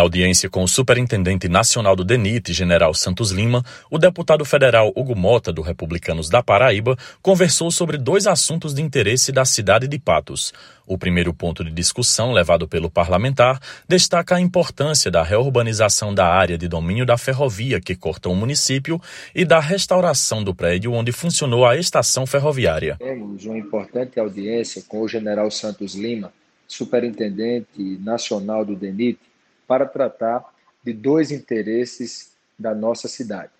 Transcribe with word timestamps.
Audiência 0.00 0.48
com 0.48 0.62
o 0.62 0.68
Superintendente 0.68 1.48
Nacional 1.48 1.94
do 1.94 2.04
DENIT, 2.04 2.52
General 2.52 2.92
Santos 2.94 3.30
Lima, 3.30 3.64
o 3.90 3.98
deputado 3.98 4.44
federal 4.44 4.92
Hugo 4.96 5.16
Mota, 5.16 5.52
do 5.52 5.62
Republicanos 5.62 6.28
da 6.28 6.42
Paraíba, 6.42 6.96
conversou 7.22 7.70
sobre 7.70 7.96
dois 7.96 8.26
assuntos 8.26 8.74
de 8.74 8.82
interesse 8.82 9.32
da 9.32 9.44
cidade 9.44 9.86
de 9.86 9.98
Patos. 9.98 10.52
O 10.86 10.98
primeiro 10.98 11.32
ponto 11.32 11.62
de 11.62 11.70
discussão, 11.70 12.32
levado 12.32 12.66
pelo 12.66 12.90
parlamentar, 12.90 13.60
destaca 13.88 14.34
a 14.34 14.40
importância 14.40 15.10
da 15.10 15.22
reurbanização 15.22 16.12
da 16.12 16.26
área 16.26 16.58
de 16.58 16.66
domínio 16.66 17.06
da 17.06 17.16
ferrovia 17.16 17.80
que 17.80 17.94
corta 17.94 18.28
o 18.28 18.34
município 18.34 19.00
e 19.34 19.44
da 19.44 19.60
restauração 19.60 20.42
do 20.42 20.52
prédio 20.52 20.92
onde 20.92 21.12
funcionou 21.12 21.64
a 21.64 21.76
estação 21.76 22.26
ferroviária. 22.26 22.96
Temos 22.98 23.44
uma 23.44 23.56
importante 23.56 24.18
audiência 24.18 24.82
com 24.88 25.02
o 25.02 25.08
General 25.08 25.48
Santos 25.50 25.94
Lima, 25.94 26.32
Superintendente 26.66 27.98
Nacional 28.00 28.64
do 28.64 28.74
DENIT, 28.74 29.29
para 29.70 29.86
tratar 29.86 30.52
de 30.82 30.92
dois 30.92 31.30
interesses 31.30 32.32
da 32.58 32.74
nossa 32.74 33.06
cidade. 33.06 33.52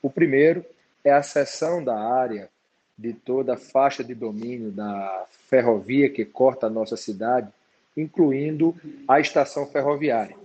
O 0.00 0.08
primeiro 0.08 0.64
é 1.02 1.10
a 1.10 1.24
cessão 1.24 1.82
da 1.82 1.98
área 1.98 2.48
de 2.96 3.12
toda 3.12 3.54
a 3.54 3.56
faixa 3.56 4.04
de 4.04 4.14
domínio 4.14 4.70
da 4.70 5.26
ferrovia 5.48 6.08
que 6.08 6.24
corta 6.24 6.68
a 6.68 6.70
nossa 6.70 6.96
cidade, 6.96 7.48
incluindo 7.96 8.76
a 9.08 9.18
estação 9.18 9.66
ferroviária. 9.66 10.36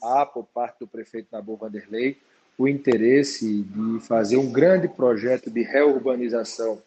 Há, 0.00 0.24
por 0.24 0.44
parte 0.44 0.78
do 0.78 0.86
prefeito 0.86 1.26
Nabor 1.32 1.58
Vanderlei, 1.58 2.16
o 2.56 2.68
interesse 2.68 3.64
de 3.64 3.98
fazer 4.06 4.36
um 4.36 4.52
grande 4.52 4.86
projeto 4.86 5.50
de 5.50 5.62
reurbanização 5.62 6.80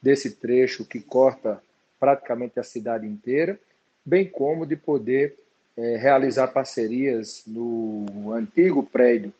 desse 0.00 0.30
trecho 0.30 0.82
que 0.82 0.98
corta 0.98 1.62
praticamente 2.00 2.58
a 2.58 2.64
cidade 2.64 3.06
inteira, 3.06 3.60
bem 4.02 4.26
como 4.26 4.64
de 4.64 4.76
poder 4.76 5.43
é, 5.76 5.96
realizar 5.96 6.48
parcerias 6.48 7.42
no 7.46 8.32
antigo 8.32 8.82
prédio 8.82 9.32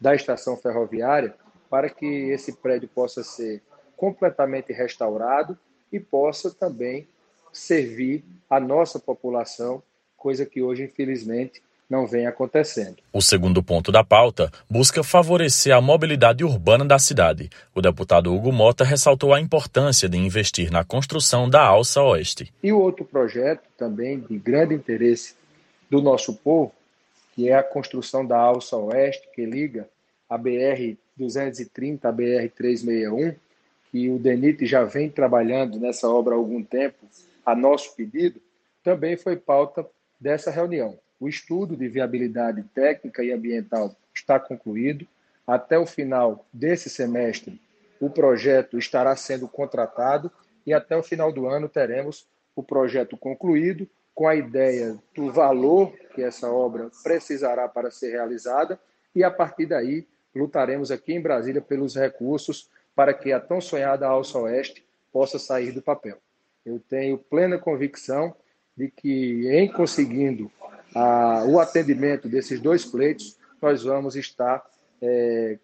da 0.00 0.14
estação 0.14 0.56
ferroviária 0.56 1.34
para 1.70 1.88
que 1.88 2.06
esse 2.06 2.52
prédio 2.52 2.88
possa 2.88 3.22
ser 3.22 3.62
completamente 3.96 4.72
restaurado 4.72 5.58
e 5.92 5.98
possa 5.98 6.50
também 6.50 7.06
servir 7.52 8.24
a 8.48 8.60
nossa 8.60 8.98
população, 8.98 9.82
coisa 10.16 10.44
que 10.44 10.60
hoje, 10.60 10.84
infelizmente, 10.84 11.62
não 11.88 12.06
vem 12.06 12.26
acontecendo. 12.26 12.96
O 13.12 13.22
segundo 13.22 13.62
ponto 13.62 13.92
da 13.92 14.02
pauta 14.02 14.50
busca 14.68 15.02
favorecer 15.04 15.74
a 15.74 15.80
mobilidade 15.80 16.44
urbana 16.44 16.84
da 16.84 16.98
cidade. 16.98 17.48
O 17.74 17.80
deputado 17.80 18.34
Hugo 18.34 18.52
Mota 18.52 18.84
ressaltou 18.84 19.32
a 19.32 19.40
importância 19.40 20.08
de 20.08 20.18
investir 20.18 20.70
na 20.70 20.84
construção 20.84 21.48
da 21.48 21.62
Alça 21.62 22.02
Oeste. 22.02 22.52
E 22.62 22.72
o 22.72 22.80
outro 22.80 23.04
projeto, 23.04 23.62
também 23.78 24.18
de 24.18 24.36
grande 24.36 24.74
interesse 24.74 25.34
do 25.90 26.00
nosso 26.00 26.34
povo, 26.34 26.72
que 27.34 27.48
é 27.48 27.54
a 27.54 27.62
construção 27.62 28.26
da 28.26 28.38
Alça 28.38 28.76
Oeste, 28.76 29.28
que 29.34 29.44
liga 29.44 29.88
a 30.28 30.38
BR-230 30.38 32.04
à 32.04 32.12
BR-361, 32.12 33.36
que 33.90 34.10
o 34.10 34.18
DENIT 34.18 34.66
já 34.66 34.84
vem 34.84 35.08
trabalhando 35.08 35.78
nessa 35.78 36.08
obra 36.08 36.34
há 36.34 36.36
algum 36.36 36.62
tempo, 36.62 37.06
a 37.44 37.54
nosso 37.54 37.94
pedido, 37.94 38.40
também 38.82 39.16
foi 39.16 39.36
pauta 39.36 39.86
dessa 40.20 40.50
reunião. 40.50 40.98
O 41.18 41.28
estudo 41.28 41.76
de 41.76 41.88
viabilidade 41.88 42.62
técnica 42.74 43.22
e 43.22 43.32
ambiental 43.32 43.94
está 44.14 44.38
concluído. 44.38 45.06
Até 45.46 45.78
o 45.78 45.86
final 45.86 46.44
desse 46.52 46.90
semestre, 46.90 47.60
o 48.00 48.10
projeto 48.10 48.78
estará 48.78 49.14
sendo 49.14 49.46
contratado 49.46 50.30
e 50.66 50.74
até 50.74 50.96
o 50.96 51.02
final 51.02 51.32
do 51.32 51.46
ano 51.46 51.68
teremos 51.68 52.26
o 52.54 52.62
projeto 52.62 53.16
concluído, 53.16 53.88
com 54.16 54.26
a 54.26 54.34
ideia 54.34 54.96
do 55.14 55.30
valor 55.30 55.92
que 56.14 56.22
essa 56.22 56.50
obra 56.50 56.90
precisará 57.02 57.68
para 57.68 57.90
ser 57.90 58.12
realizada, 58.12 58.80
e 59.14 59.22
a 59.22 59.30
partir 59.30 59.66
daí 59.66 60.08
lutaremos 60.34 60.90
aqui 60.90 61.12
em 61.12 61.20
Brasília 61.20 61.60
pelos 61.60 61.94
recursos 61.94 62.70
para 62.94 63.12
que 63.12 63.30
a 63.30 63.38
tão 63.38 63.60
sonhada 63.60 64.06
Alça 64.06 64.38
Oeste 64.38 64.86
possa 65.12 65.38
sair 65.38 65.70
do 65.70 65.82
papel. 65.82 66.16
Eu 66.64 66.80
tenho 66.88 67.18
plena 67.18 67.58
convicção 67.58 68.34
de 68.74 68.90
que, 68.90 69.48
em 69.50 69.70
conseguindo 69.70 70.50
a, 70.94 71.44
o 71.44 71.60
atendimento 71.60 72.26
desses 72.26 72.58
dois 72.58 72.86
pleitos, 72.86 73.36
nós 73.60 73.82
vamos 73.82 74.16
estar 74.16 74.64
é, 75.02 75.58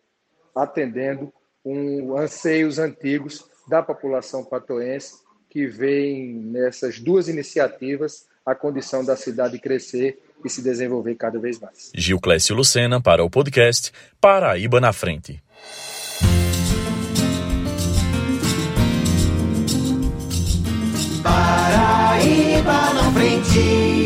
atendendo 0.54 1.32
um, 1.64 2.18
anseios 2.18 2.78
antigos 2.78 3.50
da 3.66 3.82
população 3.82 4.44
patoense 4.44 5.22
que 5.48 5.66
vem 5.66 6.34
nessas 6.34 6.98
duas 6.98 7.28
iniciativas 7.28 8.30
a 8.44 8.54
condição 8.54 9.04
da 9.04 9.16
cidade 9.16 9.58
crescer 9.58 10.18
e 10.44 10.50
se 10.50 10.62
desenvolver 10.62 11.14
cada 11.14 11.38
vez 11.38 11.58
mais. 11.60 11.92
Gil 11.94 12.20
Clécio 12.20 12.54
Lucena 12.54 13.00
para 13.00 13.24
o 13.24 13.30
podcast 13.30 13.92
Paraíba 14.20 14.80
na 14.80 14.92
Frente. 14.92 15.42
Paraíba 21.22 22.92
na 22.94 23.12
frente. 23.12 24.02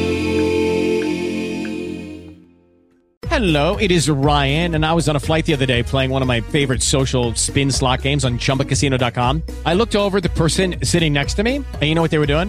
Hello, 3.28 3.76
it 3.76 3.90
is 3.90 4.08
Ryan, 4.08 4.76
and 4.76 4.86
I 4.86 4.94
was 4.94 5.10
on 5.10 5.16
a 5.16 5.20
flight 5.20 5.44
the 5.44 5.52
other 5.52 5.66
day 5.66 5.82
playing 5.82 6.10
one 6.10 6.22
of 6.22 6.28
my 6.28 6.40
favorite 6.40 6.82
social 6.82 7.34
spin 7.34 7.70
slot 7.70 8.00
games 8.02 8.24
on 8.24 8.38
chumbacasino.com. 8.38 9.42
I 9.66 9.74
looked 9.74 9.94
over 9.94 10.22
the 10.22 10.30
person 10.30 10.76
sitting 10.82 11.12
next 11.12 11.34
to 11.34 11.42
me, 11.42 11.56
and 11.56 11.82
you 11.82 11.94
know 11.94 12.00
what 12.00 12.10
they 12.10 12.18
were 12.18 12.26
doing? 12.26 12.48